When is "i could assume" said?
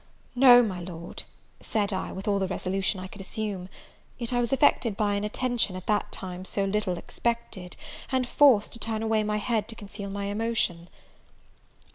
2.99-3.69